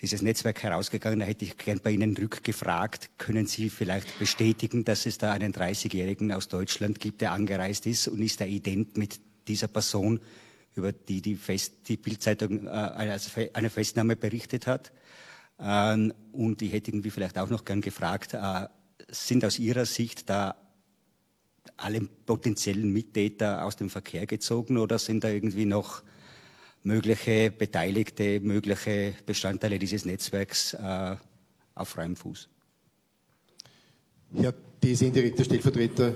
[0.01, 1.19] dieses Netzwerk herausgegangen.
[1.19, 3.11] Da hätte ich gern bei Ihnen rückgefragt.
[3.19, 8.09] Können Sie vielleicht bestätigen, dass es da einen 30-Jährigen aus Deutschland gibt, der angereist ist
[8.09, 10.21] und ist der ident mit dieser Person,
[10.75, 12.71] über die die, Fest, die Bildzeitung äh,
[13.53, 14.93] eine Festnahme berichtet hat?
[15.61, 18.69] Ähm, und ich hätte irgendwie vielleicht auch noch gern gefragt, äh,
[19.11, 20.57] sind aus Ihrer Sicht da
[21.77, 26.03] alle potenziellen Mittäter aus dem Verkehr gezogen oder sind da irgendwie noch
[26.83, 31.17] mögliche Beteiligte, mögliche Bestandteile dieses Netzwerks äh,
[31.75, 32.49] auf freiem Fuß?
[34.35, 36.15] Herr DSN, direkter Stellvertreter.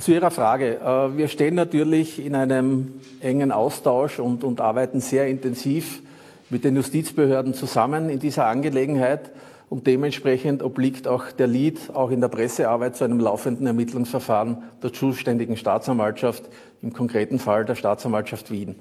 [0.00, 0.80] Zu Ihrer Frage.
[0.80, 6.02] Äh, wir stehen natürlich in einem engen Austausch und, und arbeiten sehr intensiv
[6.50, 9.30] mit den Justizbehörden zusammen in dieser Angelegenheit
[9.70, 14.92] und dementsprechend obliegt auch der Lead auch in der Pressearbeit zu einem laufenden Ermittlungsverfahren der
[14.92, 16.44] zuständigen Staatsanwaltschaft,
[16.82, 18.76] im konkreten Fall der Staatsanwaltschaft Wien.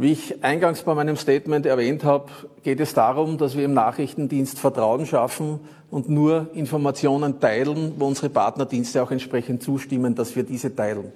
[0.00, 2.26] Wie ich eingangs bei meinem Statement erwähnt habe,
[2.62, 5.58] geht es darum, dass wir im Nachrichtendienst Vertrauen schaffen
[5.90, 11.12] und nur Informationen teilen, wo unsere Partnerdienste auch entsprechend zustimmen, dass wir diese teilen.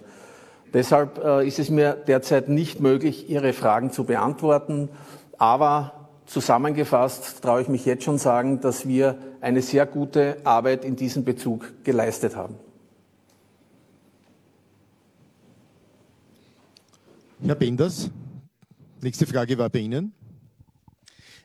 [0.74, 4.88] Deshalb äh, ist es mir derzeit nicht möglich, Ihre Fragen zu beantworten.
[5.38, 5.92] Aber
[6.26, 11.22] zusammengefasst traue ich mich jetzt schon sagen, dass wir eine sehr gute Arbeit in diesem
[11.22, 12.56] Bezug geleistet haben.
[17.44, 18.10] Herr Benders,
[19.02, 20.12] nächste Frage war bei Ihnen.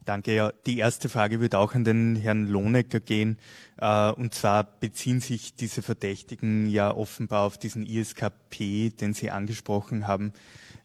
[0.06, 0.34] Danke.
[0.34, 3.38] Ja, die erste Frage wird auch an den Herrn Lohnecker gehen.
[3.78, 10.08] Äh, und zwar beziehen sich diese Verdächtigen ja offenbar auf diesen ISKP, den Sie angesprochen
[10.08, 10.32] haben.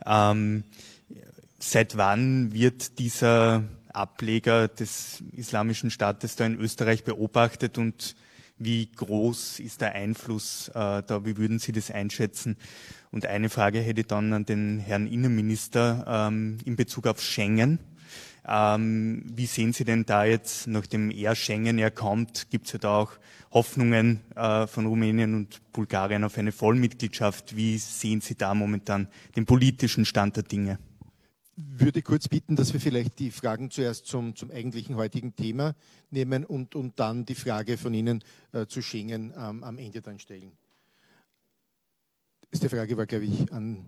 [0.04, 0.64] Ähm,
[1.64, 8.16] Seit wann wird dieser Ableger des Islamischen Staates da in Österreich beobachtet und
[8.64, 11.24] wie groß ist der Einfluss äh, da?
[11.24, 12.56] Wie würden Sie das einschätzen?
[13.10, 17.78] Und eine Frage hätte ich dann an den Herrn Innenminister ähm, in Bezug auf Schengen.
[18.46, 22.78] Ähm, wie sehen Sie denn da jetzt, nachdem er Schengen ja kommt, gibt es ja
[22.78, 23.12] da auch
[23.52, 27.54] Hoffnungen äh, von Rumänien und Bulgarien auf eine Vollmitgliedschaft?
[27.56, 30.78] Wie sehen Sie da momentan den politischen Stand der Dinge?
[31.56, 35.74] Würde kurz bitten, dass wir vielleicht die Fragen zuerst zum, zum eigentlichen heutigen Thema
[36.10, 40.18] nehmen und, und dann die Frage von Ihnen äh, zu Schengen ähm, am Ende dann
[40.18, 40.52] stellen.
[42.52, 43.84] Die Frage war, glaube ich, an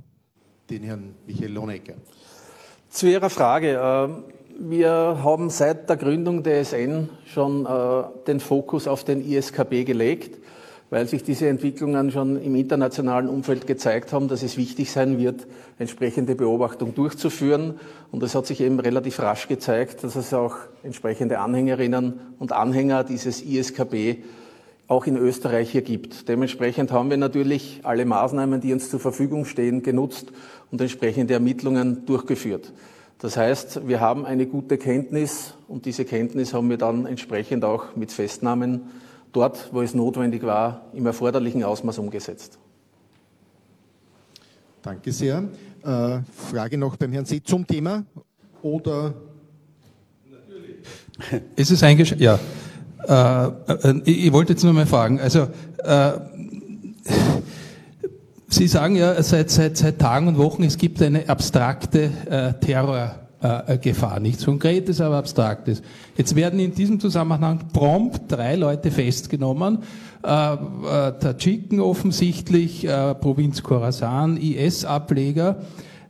[0.71, 1.95] den Herrn Michael Lonecker.
[2.89, 3.73] Zu Ihrer Frage.
[3.73, 9.85] Äh, wir haben seit der Gründung der SN schon äh, den Fokus auf den ISKB
[9.85, 10.44] gelegt
[10.95, 15.45] weil sich diese Entwicklungen schon im internationalen Umfeld gezeigt haben, dass es wichtig sein wird,
[15.77, 17.81] entsprechende Beobachtung durchzuführen.
[18.13, 20.55] Und es hat sich eben relativ rasch gezeigt, dass es auch
[20.85, 24.23] entsprechende Anhängerinnen und Anhänger dieses ISKB
[24.87, 26.29] auch in Österreich hier gibt.
[26.29, 30.29] Dementsprechend haben wir natürlich alle Maßnahmen, die uns zur Verfügung stehen, genutzt
[30.71, 32.73] und entsprechende Ermittlungen durchgeführt.
[33.19, 37.97] Das heißt, wir haben eine gute Kenntnis und diese Kenntnis haben wir dann entsprechend auch
[37.97, 38.83] mit Festnahmen
[39.35, 42.59] dort, wo es notwendig war, im erforderlichen Ausmaß umgesetzt.
[44.83, 45.45] Danke sehr.
[45.83, 46.21] Äh,
[46.51, 48.05] Frage noch beim Herrn See zum Thema
[48.65, 49.15] oder?
[50.31, 50.77] Natürlich.
[51.57, 52.23] Ist es eingeschränkt?
[52.23, 52.39] Ja.
[53.07, 55.21] Äh, äh, ich wollte jetzt nur mal fragen.
[55.21, 56.13] Also, äh,
[58.49, 63.24] Sie sagen ja seit, seit, seit Tagen und Wochen, es gibt eine abstrakte äh, Terror-
[63.45, 64.21] äh, Gefahr.
[64.21, 65.83] Nichts Konkretes, aber Abstraktes.
[66.17, 69.79] Jetzt werden in diesem Zusammenhang prompt drei Leute festgenommen.
[70.23, 70.57] Äh, äh,
[71.19, 75.57] Tadschiken offensichtlich, äh, Provinz Khorasan, IS-Ableger.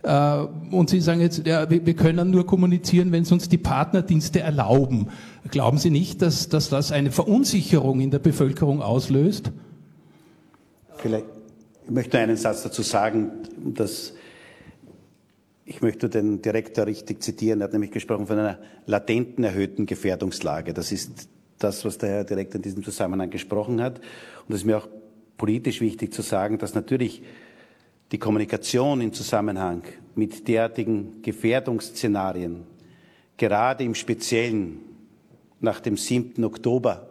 [0.02, 0.36] Äh,
[0.70, 5.08] und Sie sagen jetzt, ja, wir können nur kommunizieren, wenn es uns die Partnerdienste erlauben.
[5.50, 9.50] Glauben Sie nicht, dass, dass das eine Verunsicherung in der Bevölkerung auslöst?
[10.96, 11.26] Vielleicht,
[11.84, 13.30] ich möchte einen Satz dazu sagen,
[13.74, 14.12] dass
[15.66, 17.60] ich möchte den Direktor richtig zitieren.
[17.60, 20.74] Er hat nämlich gesprochen von einer latenten erhöhten Gefährdungslage.
[20.74, 24.00] Das ist das, was der Herr Direktor in diesem Zusammenhang gesprochen hat.
[24.46, 24.88] Und es ist mir auch
[25.36, 27.22] politisch wichtig zu sagen, dass natürlich
[28.12, 29.82] die Kommunikation im Zusammenhang
[30.14, 32.64] mit derartigen Gefährdungsszenarien
[33.36, 34.80] gerade im Speziellen
[35.60, 36.44] nach dem 7.
[36.44, 37.08] Oktober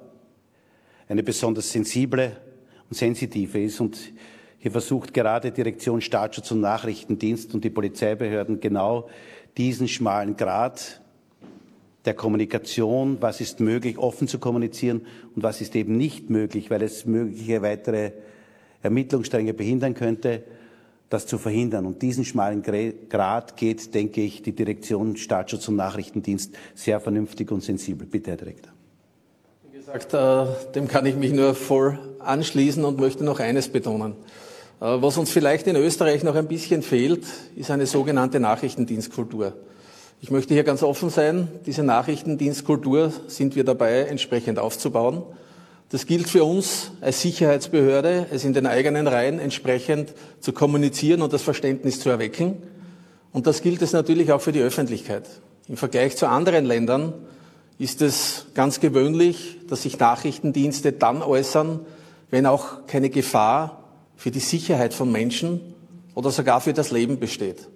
[1.07, 2.37] eine besonders sensible
[2.89, 3.81] und sensitive ist.
[3.81, 3.97] Und
[4.63, 9.09] hier versucht gerade Direktion Staatsschutz und Nachrichtendienst und die Polizeibehörden genau
[9.57, 11.01] diesen schmalen Grad
[12.05, 16.81] der Kommunikation, was ist möglich, offen zu kommunizieren und was ist eben nicht möglich, weil
[16.81, 18.13] es mögliche weitere
[18.81, 20.43] Ermittlungsstränge behindern könnte,
[21.09, 21.85] das zu verhindern.
[21.85, 27.63] Und diesen schmalen Grad geht, denke ich, die Direktion Staatsschutz und Nachrichtendienst sehr vernünftig und
[27.63, 28.07] sensibel.
[28.07, 28.71] Bitte, Herr Direktor.
[29.69, 34.15] Wie gesagt, äh, dem kann ich mich nur voll anschließen und möchte noch eines betonen.
[34.83, 37.23] Äh, was uns vielleicht in Österreich noch ein bisschen fehlt,
[37.55, 39.53] ist eine sogenannte Nachrichtendienstkultur.
[40.19, 41.47] Ich möchte hier ganz offen sein.
[41.65, 45.23] Diese Nachrichtendienstkultur sind wir dabei, entsprechend aufzubauen.
[45.89, 51.31] Das gilt für uns als Sicherheitsbehörde, es in den eigenen Reihen entsprechend zu kommunizieren und
[51.31, 52.57] das Verständnis zu erwecken.
[53.31, 55.29] Und das gilt es natürlich auch für die Öffentlichkeit.
[55.69, 57.13] Im Vergleich zu anderen Ländern
[57.79, 61.81] ist es ganz gewöhnlich, dass sich Nachrichtendienste dann äußern,
[62.31, 63.82] wenn auch keine Gefahr
[64.23, 65.59] für die Sicherheit von Menschen
[66.15, 67.67] oder sogar für das Leben besteht.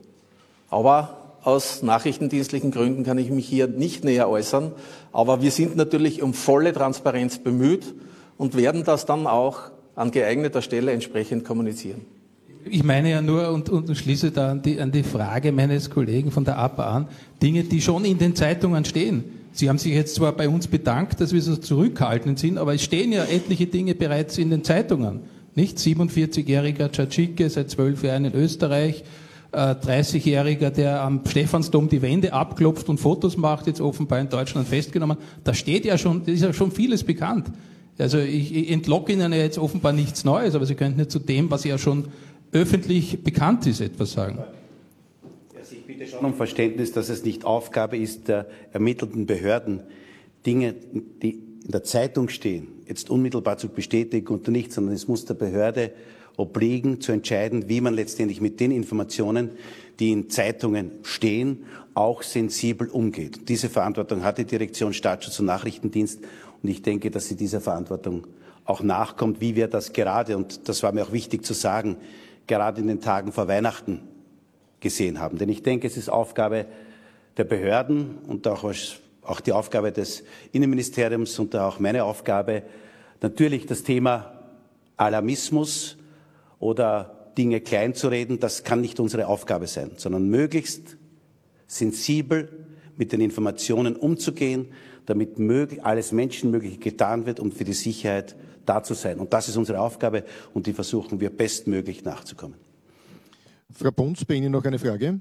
[0.69, 4.71] Aber aus nachrichtendienstlichen Gründen kann ich mich hier nicht näher äußern.
[5.11, 7.93] Aber wir sind natürlich um volle Transparenz bemüht
[8.37, 9.59] und werden das dann auch
[9.97, 12.05] an geeigneter Stelle entsprechend kommunizieren.
[12.63, 16.31] Ich meine ja nur und, und schließe da an die, an die Frage meines Kollegen
[16.31, 17.07] von der APA an,
[17.41, 19.25] Dinge, die schon in den Zeitungen stehen.
[19.51, 22.83] Sie haben sich jetzt zwar bei uns bedankt, dass wir so zurückhaltend sind, aber es
[22.83, 25.35] stehen ja etliche Dinge bereits in den Zeitungen.
[25.57, 29.03] Nicht 47-jähriger Tschatschike, seit zwölf Jahren in Österreich,
[29.51, 34.67] 30-jähriger, äh, der am Stephansdom die Wände abklopft und Fotos macht, jetzt offenbar in Deutschland
[34.67, 35.17] festgenommen.
[35.43, 37.47] Da steht ja schon, ist ja schon vieles bekannt.
[37.97, 41.17] Also ich, ich entlocke Ihnen ja jetzt offenbar nichts Neues, aber Sie könnten ja zu
[41.17, 42.09] dem, was ja schon
[42.51, 44.37] öffentlich bekannt ist, etwas sagen.
[45.57, 49.81] Also ich bitte schon um Verständnis, dass es nicht Aufgabe ist der ermittelnden Behörden,
[50.45, 50.75] Dinge,
[51.23, 55.33] die in der Zeitung stehen, jetzt unmittelbar zu bestätigen und nicht, sondern es muss der
[55.33, 55.91] Behörde
[56.37, 59.49] obliegen, zu entscheiden, wie man letztendlich mit den Informationen,
[59.99, 63.49] die in Zeitungen stehen, auch sensibel umgeht.
[63.49, 66.21] Diese Verantwortung hat die Direktion Staatsschutz und Nachrichtendienst
[66.63, 68.27] und ich denke, dass sie dieser Verantwortung
[68.63, 71.97] auch nachkommt, wie wir das gerade, und das war mir auch wichtig zu sagen,
[72.45, 73.99] gerade in den Tagen vor Weihnachten
[74.79, 75.37] gesehen haben.
[75.37, 76.65] Denn ich denke, es ist Aufgabe
[77.35, 78.63] der Behörden und auch
[79.27, 82.63] auch die Aufgabe des Innenministeriums und auch meine Aufgabe,
[83.21, 84.33] natürlich das Thema
[84.95, 85.97] Alarmismus
[86.59, 90.97] oder Dinge kleinzureden, das kann nicht unsere Aufgabe sein, sondern möglichst
[91.67, 94.67] sensibel mit den Informationen umzugehen,
[95.05, 95.37] damit
[95.83, 98.35] alles Menschenmögliche getan wird, um für die Sicherheit
[98.65, 99.19] da zu sein.
[99.19, 102.57] Und das ist unsere Aufgabe und die versuchen wir bestmöglich nachzukommen.
[103.71, 105.19] Frau Bunz, bei Ihnen noch eine Frage?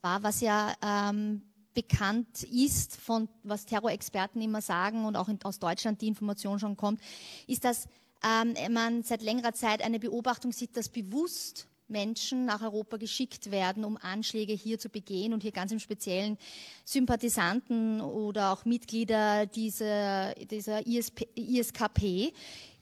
[0.00, 1.42] War, was ja ähm,
[1.74, 6.76] bekannt ist, von was Terrorexperten immer sagen und auch in, aus Deutschland die Information schon
[6.76, 7.00] kommt,
[7.46, 7.86] ist, dass
[8.24, 13.84] ähm, man seit längerer Zeit eine Beobachtung sieht, dass bewusst Menschen nach Europa geschickt werden,
[13.84, 16.36] um Anschläge hier zu begehen und hier ganz im Speziellen
[16.84, 22.32] Sympathisanten oder auch Mitglieder dieser, dieser ISP, ISKP.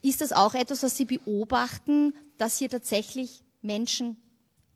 [0.03, 4.17] Ist das auch etwas, was Sie beobachten, dass hier tatsächlich Menschen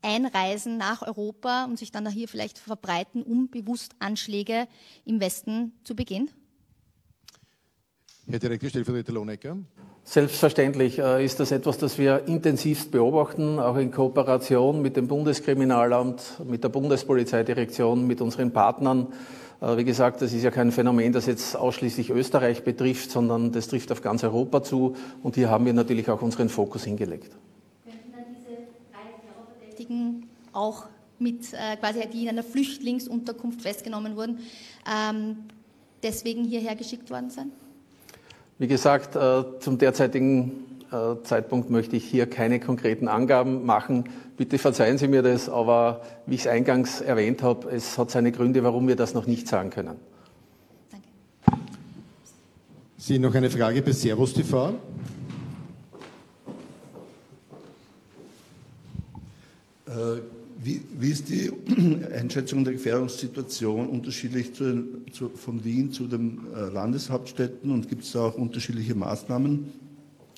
[0.02, 4.66] einreisen nach Europa und sich dann hier vielleicht verbreiten, um bewusst Anschläge
[5.04, 6.30] im Westen zu begehen?
[8.28, 9.56] Herr Direktor Stellvertreter Lohnecker.
[10.04, 16.40] Selbstverständlich äh, ist das etwas, das wir intensivst beobachten, auch in Kooperation mit dem Bundeskriminalamt,
[16.44, 19.08] mit der Bundespolizeidirektion, mit unseren Partnern.
[19.60, 23.68] Äh, wie gesagt, das ist ja kein Phänomen, das jetzt ausschließlich Österreich betrifft, sondern das
[23.68, 24.96] trifft auf ganz Europa zu.
[25.22, 27.32] Und hier haben wir natürlich auch unseren Fokus hingelegt.
[27.84, 28.56] Könnten dann diese
[28.90, 30.86] drei Terrorverdächtigen auch
[31.18, 34.38] mit, äh, quasi die in einer Flüchtlingsunterkunft festgenommen wurden,
[34.90, 35.36] ähm,
[36.02, 37.52] deswegen hierher geschickt worden sein?
[38.58, 44.04] Wie gesagt, äh, zum derzeitigen äh, Zeitpunkt möchte ich hier keine konkreten Angaben machen.
[44.36, 48.32] Bitte verzeihen Sie mir das, aber wie ich es eingangs erwähnt habe, es hat seine
[48.32, 49.96] Gründe, warum wir das noch nicht sagen können.
[50.90, 51.06] Danke.
[52.96, 54.74] Sie noch eine Frage bei Servus TV?
[60.62, 61.50] Wie, wie, ist die
[62.14, 68.12] Einschätzung der Gefährdungssituation unterschiedlich zu, zu, von Wien zu den äh, Landeshauptstädten und gibt es
[68.12, 69.72] da auch unterschiedliche Maßnahmen?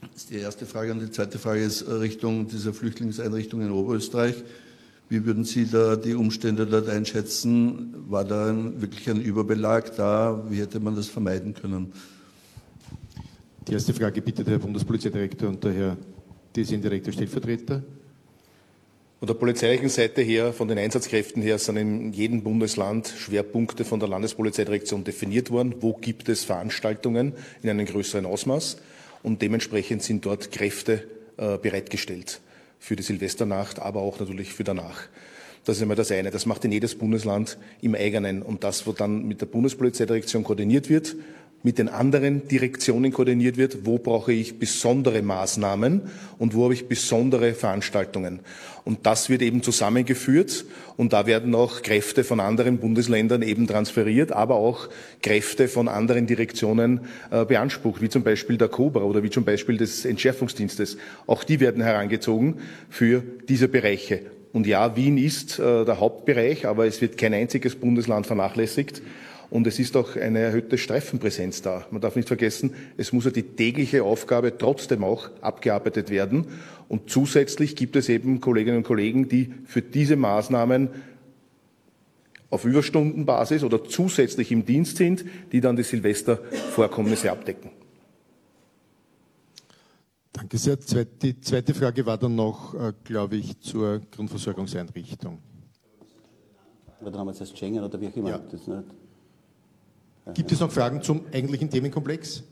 [0.01, 0.93] Das ist die erste Frage.
[0.93, 4.37] Und die zweite Frage ist äh, Richtung dieser Flüchtlingseinrichtung in Oberösterreich.
[5.09, 7.95] Wie würden Sie da die Umstände dort einschätzen?
[8.09, 10.45] War da ein, wirklich ein Überbelag da?
[10.49, 11.93] Wie hätte man das vermeiden können?
[13.69, 15.97] Die erste Frage bitte der Bundespolizeidirektor und der Herr
[16.57, 17.83] DSN-Direktor Stellvertreter.
[19.23, 24.01] Von der polizeilichen Seite her, von den Einsatzkräften her, sind in jedem Bundesland Schwerpunkte von
[24.01, 25.77] der Landespolizeidirektion definiert worden.
[25.79, 28.79] Wo gibt es Veranstaltungen in einem größeren Ausmaß?
[29.23, 31.05] Und dementsprechend sind dort Kräfte
[31.37, 32.41] äh, bereitgestellt
[32.81, 35.03] für die Silvesternacht, aber auch natürlich für danach.
[35.65, 36.33] Das ist einmal das eine.
[36.33, 38.43] Das macht in jedes Bundesland im eigenen.
[38.43, 41.15] Und das, wo dann mit der Bundespolizeidirektion koordiniert wird,
[41.63, 46.03] mit den anderen Direktionen koordiniert wird, wo brauche ich besondere Maßnahmen
[46.39, 48.41] und wo habe ich besondere Veranstaltungen.
[48.85, 50.65] Und das wird eben zusammengeführt
[50.97, 54.89] und da werden auch Kräfte von anderen Bundesländern eben transferiert, aber auch
[55.23, 59.77] Kräfte von anderen Direktionen äh, beansprucht, wie zum Beispiel der Cobra oder wie zum Beispiel
[59.77, 60.97] des Entschärfungsdienstes.
[61.27, 62.57] Auch die werden herangezogen
[62.91, 64.21] für diese Bereiche.
[64.53, 69.01] Und ja, Wien ist äh, der Hauptbereich, aber es wird kein einziges Bundesland vernachlässigt.
[69.53, 71.85] Und es ist auch eine erhöhte Streifenpräsenz da.
[71.91, 76.47] Man darf nicht vergessen, es muss ja die tägliche Aufgabe trotzdem auch abgearbeitet werden.
[76.89, 80.89] Und zusätzlich gibt es eben Kolleginnen und Kollegen, die für diese Maßnahmen
[82.49, 87.73] auf Überstundenbasis oder zusätzlich im Dienst sind, die dann die Silvestervorkommnisse abdecken.
[90.33, 90.79] Danke sehr.
[90.79, 95.41] Die zweite Frage war dann noch, äh, glaube ich, zur Grundversorgungseinrichtung.
[97.05, 98.31] Oder haben wir jetzt Schengen oder wie auch immer?
[98.31, 98.39] Ja.
[98.39, 99.02] Das nicht.
[100.35, 102.45] Gibt es noch Fragen zum eigentlichen Themenkomplex?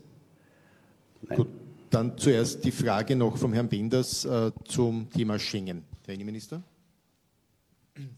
[1.21, 1.37] Nein.
[1.37, 1.47] Gut,
[1.89, 5.85] dann zuerst die Frage noch vom Herrn Benders äh, zum Thema Schengen.
[6.05, 6.63] Herr Innenminister?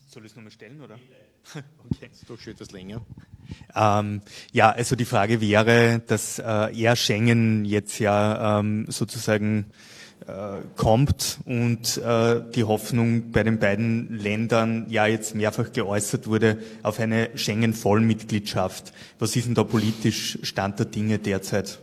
[0.08, 0.96] Soll ich es nochmal stellen, oder?
[1.56, 2.10] okay.
[2.10, 3.06] Das ist doch schon etwas länger.
[3.76, 6.44] Ähm, ja, also die Frage wäre, dass äh,
[6.76, 9.74] Air Schengen jetzt ja ähm, sozusagen äh,
[10.78, 17.00] kommt und äh, die Hoffnung bei den beiden Ländern ja jetzt mehrfach geäußert wurde auf
[17.00, 18.94] eine Schengen-Vollmitgliedschaft.
[19.20, 21.80] Was ist denn da politisch Stand der Dinge derzeit?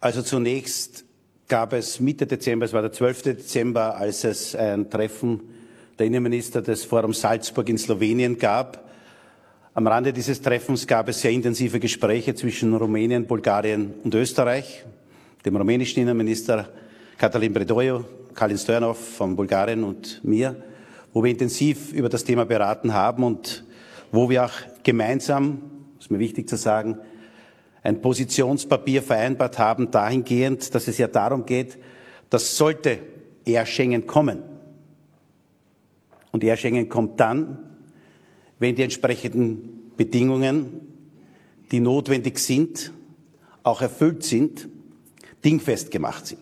[0.00, 1.04] Also zunächst
[1.48, 3.22] gab es Mitte Dezember, es war der 12.
[3.22, 5.40] Dezember, als es ein Treffen
[5.98, 8.88] der Innenminister des Forums Salzburg in Slowenien gab.
[9.74, 14.84] Am Rande dieses Treffens gab es sehr intensive Gespräche zwischen Rumänien, Bulgarien und Österreich
[15.44, 16.68] dem rumänischen Innenminister
[17.16, 20.62] Katalin Bredojo, Kalin Stojanov von Bulgarien und mir,
[21.12, 23.64] wo wir intensiv über das Thema beraten haben und
[24.12, 25.62] wo wir auch gemeinsam,
[25.98, 26.98] ist mir wichtig zu sagen,
[27.82, 31.78] ein Positionspapier vereinbart haben, dahingehend, dass es ja darum geht,
[32.28, 32.98] dass sollte
[33.46, 34.42] Air Schengen kommen.
[36.32, 37.58] Und Air Schengen kommt dann,
[38.58, 40.80] wenn die entsprechenden Bedingungen,
[41.72, 42.92] die notwendig sind,
[43.62, 44.68] auch erfüllt sind
[45.44, 46.40] dingfest gemacht sind.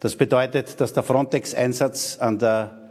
[0.00, 2.90] Das bedeutet, dass der Frontex-Einsatz an der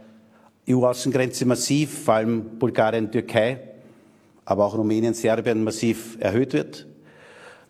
[0.68, 3.60] EU-Außengrenze massiv, vor allem Bulgarien, Türkei,
[4.44, 6.86] aber auch Rumänien, Serbien massiv erhöht wird,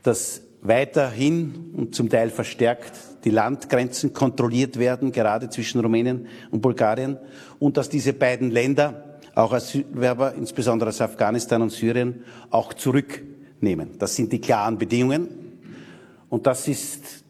[0.02, 2.92] dass weiterhin und zum Teil verstärkt
[3.24, 7.18] die Landgrenzen kontrolliert werden, gerade zwischen Rumänien und Bulgarien,
[7.58, 13.98] und dass diese beiden Länder auch Asylwerber, insbesondere aus Afghanistan und Syrien, auch zurücknehmen.
[13.98, 15.28] Das sind die klaren Bedingungen.
[16.28, 17.21] Und das ist,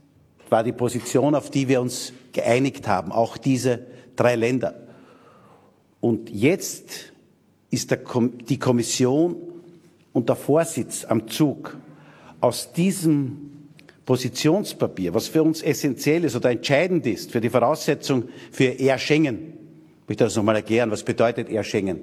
[0.53, 4.75] war die Position, auf die wir uns geeinigt haben, auch diese drei Länder.
[6.01, 7.13] Und jetzt
[7.71, 8.01] ist der,
[8.49, 9.37] die Kommission
[10.13, 11.77] und der Vorsitz am Zug
[12.41, 13.51] aus diesem
[14.05, 19.55] Positionspapier, was für uns essentiell ist oder entscheidend ist für die Voraussetzung für Air Schengen.
[20.03, 20.91] Ich möchte das nochmal erklären.
[20.91, 22.01] Was bedeutet Air Schengen?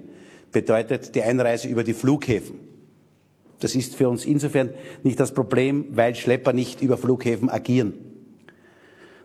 [0.51, 2.59] Bedeutet die Einreise über die Flughäfen.
[3.59, 4.71] Das ist für uns insofern
[5.03, 8.08] nicht das Problem, weil Schlepper nicht über Flughäfen agieren.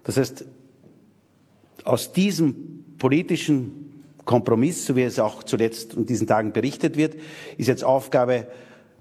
[0.05, 0.45] Das heißt,
[1.85, 3.85] aus diesem politischen
[4.25, 7.17] Kompromiss, so wie es auch zuletzt in diesen Tagen berichtet wird,
[7.59, 8.47] ist jetzt Aufgabe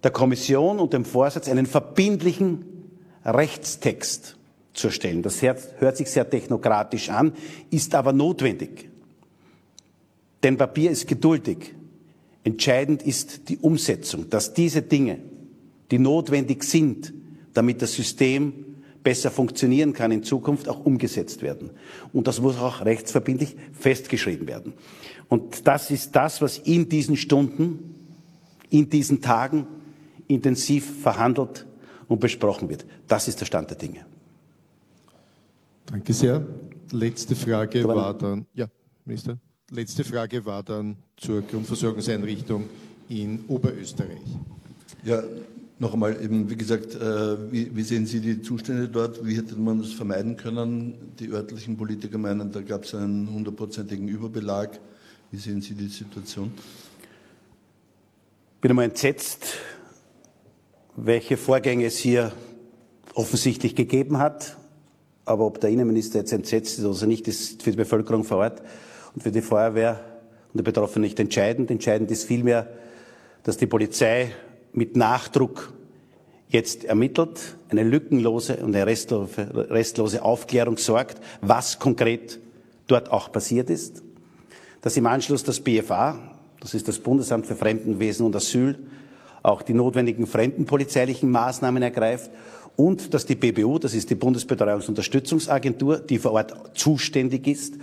[0.04, 2.66] der Kommission und dem Vorsatz, einen verbindlichen
[3.24, 4.38] Rechtstext
[4.74, 5.22] zu erstellen.
[5.22, 7.34] Das hört sich sehr technokratisch an,
[7.70, 8.90] ist aber notwendig.
[10.42, 11.74] Denn Papier ist geduldig.
[12.44, 15.20] Entscheidend ist die Umsetzung, dass diese Dinge,
[15.92, 17.14] die notwendig sind,
[17.54, 18.73] damit das System
[19.04, 21.72] besser funktionieren kann in Zukunft, auch umgesetzt werden.
[22.14, 24.74] Und das muss auch rechtsverbindlich festgeschrieben werden.
[25.30, 27.96] Und das ist das, was in diesen Stunden,
[28.70, 29.68] in diesen Tagen
[30.28, 31.66] intensiv verhandelt
[32.08, 32.86] und besprochen wird.
[33.08, 34.06] Das ist der Stand der Dinge.
[35.86, 36.46] Danke sehr.
[36.92, 38.68] Letzte Frage war dann, ja,
[39.06, 39.38] Minister.
[39.70, 42.70] Letzte Frage war dann zur Grundversorgungseinrichtung
[43.10, 44.22] in Oberösterreich.
[45.04, 45.24] Ja,
[45.84, 49.24] noch einmal, eben, wie gesagt, äh, wie, wie, sehen Sie die Zustände dort?
[49.26, 51.14] Wie hätte man das vermeiden können?
[51.20, 54.80] Die örtlichen Politiker meinen, da gab es einen hundertprozentigen Überbelag.
[55.30, 56.52] Wie sehen Sie die Situation?
[58.56, 59.58] Ich bin einmal entsetzt,
[60.96, 62.32] welche Vorgänge es hier
[63.14, 64.58] offensichtlich gegeben hat.
[65.26, 68.62] Aber ob der Innenminister jetzt entsetzt ist oder nicht, ist für die Bevölkerung vor Ort
[69.14, 70.00] und für die Feuerwehr
[70.54, 71.72] und die Betroffenen nicht entscheidend.
[71.72, 72.70] Entscheidend ist vielmehr,
[73.44, 74.32] dass die Polizei
[74.74, 75.74] mit Nachdruck
[76.50, 82.40] jetzt ermittelt, eine lückenlose und eine restlose Aufklärung sorgt, was konkret
[82.88, 84.04] dort auch passiert ist,
[84.82, 86.20] dass im Anschluss das BFA,
[86.60, 88.78] das ist das Bundesamt für Fremdenwesen und Asyl,
[89.42, 92.30] auch die notwendigen fremdenpolizeilichen Maßnahmen ergreift
[92.76, 97.76] und dass die BBU, das ist die Bundesbetreuungsunterstützungsagentur, die vor Ort zuständig ist,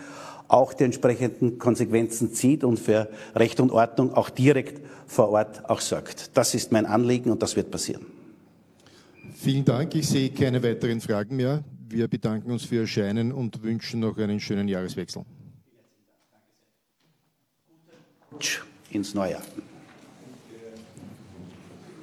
[0.48, 4.80] auch die entsprechenden Konsequenzen zieht und für Recht und Ordnung auch direkt
[5.10, 6.36] vor Ort auch sorgt.
[6.36, 8.06] Das ist mein Anliegen und das wird passieren.
[9.34, 9.94] Vielen Dank.
[9.96, 11.64] Ich sehe keine weiteren Fragen mehr.
[11.88, 15.24] Wir bedanken uns für Ihr Erscheinen und wünschen noch einen schönen Jahreswechsel.
[18.92, 19.42] Ins neue Jahr.